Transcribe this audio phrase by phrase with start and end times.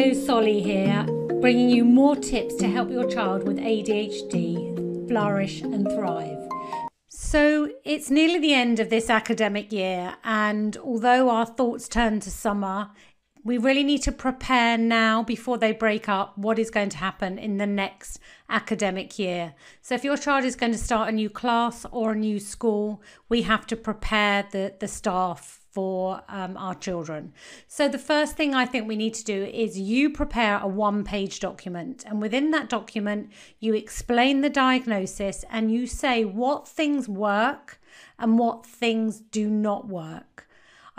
[0.00, 1.04] Solly here,
[1.42, 6.38] bringing you more tips to help your child with ADHD flourish and thrive.
[7.08, 12.30] So, it's nearly the end of this academic year, and although our thoughts turn to
[12.30, 12.90] summer,
[13.44, 17.38] we really need to prepare now before they break up what is going to happen
[17.38, 18.18] in the next
[18.48, 19.54] academic year.
[19.80, 23.02] So, if your child is going to start a new class or a new school,
[23.28, 27.32] we have to prepare the, the staff for um, our children.
[27.68, 31.04] So, the first thing I think we need to do is you prepare a one
[31.04, 37.08] page document, and within that document, you explain the diagnosis and you say what things
[37.08, 37.80] work
[38.18, 40.46] and what things do not work.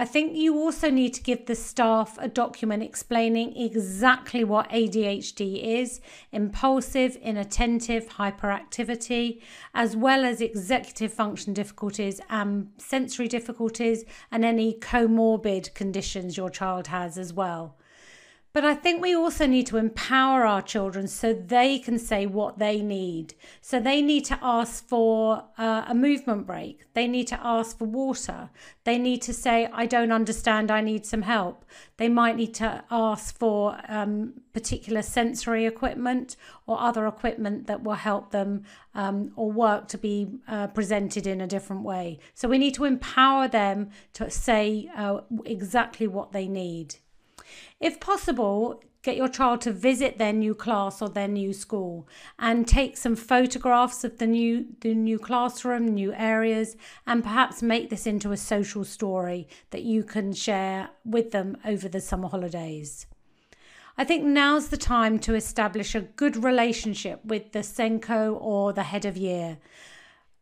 [0.00, 5.62] I think you also need to give the staff a document explaining exactly what ADHD
[5.62, 6.00] is
[6.32, 9.42] impulsive, inattentive, hyperactivity,
[9.74, 16.86] as well as executive function difficulties and sensory difficulties, and any comorbid conditions your child
[16.86, 17.76] has as well.
[18.52, 22.58] But I think we also need to empower our children so they can say what
[22.58, 23.34] they need.
[23.60, 26.92] So they need to ask for uh, a movement break.
[26.94, 28.50] They need to ask for water.
[28.82, 31.64] They need to say, I don't understand, I need some help.
[31.96, 36.34] They might need to ask for um, particular sensory equipment
[36.66, 38.64] or other equipment that will help them
[38.96, 42.18] um, or work to be uh, presented in a different way.
[42.34, 46.96] So we need to empower them to say uh, exactly what they need.
[47.80, 52.06] If possible, get your child to visit their new class or their new school
[52.38, 57.88] and take some photographs of the new the new classroom new areas and perhaps make
[57.88, 63.06] this into a social story that you can share with them over the summer holidays.
[63.96, 68.84] I think now's the time to establish a good relationship with the SENCO or the
[68.84, 69.58] head of year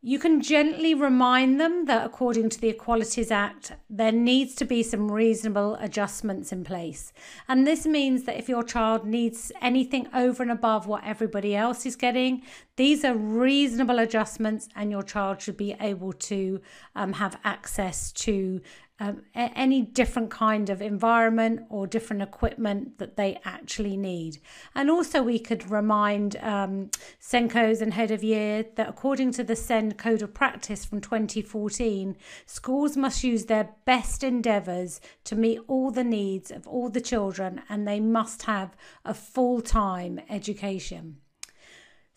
[0.00, 4.82] you can gently remind them that according to the Equalities Act, there needs to be
[4.82, 7.12] some reasonable adjustments in place.
[7.48, 11.84] And this means that if your child needs anything over and above what everybody else
[11.84, 12.42] is getting,
[12.78, 16.60] these are reasonable adjustments, and your child should be able to
[16.94, 18.60] um, have access to
[19.00, 24.38] um, any different kind of environment or different equipment that they actually need.
[24.76, 26.90] And also, we could remind um,
[27.20, 32.16] SENCOs and head of year that according to the SEN Code of Practice from 2014,
[32.46, 37.62] schools must use their best endeavours to meet all the needs of all the children
[37.68, 41.16] and they must have a full time education.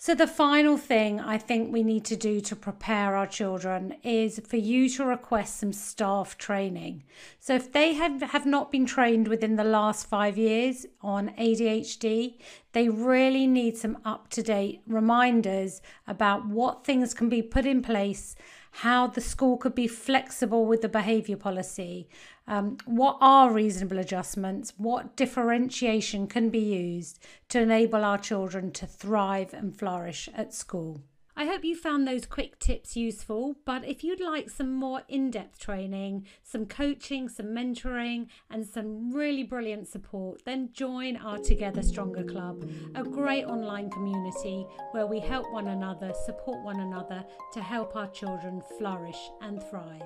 [0.03, 4.41] So, the final thing I think we need to do to prepare our children is
[4.47, 7.03] for you to request some staff training.
[7.39, 12.39] So, if they have, have not been trained within the last five years on ADHD,
[12.71, 17.83] they really need some up to date reminders about what things can be put in
[17.83, 18.35] place
[18.71, 22.07] how the school could be flexible with the behaviour policy,
[22.47, 28.87] um, what are reasonable adjustments, what differentiation can be used to enable our children to
[28.87, 31.03] thrive and flourish at school.
[31.41, 33.55] I hope you found those quick tips useful.
[33.65, 39.11] But if you'd like some more in depth training, some coaching, some mentoring, and some
[39.11, 45.19] really brilliant support, then join our Together Stronger Club, a great online community where we
[45.19, 50.03] help one another, support one another to help our children flourish and thrive.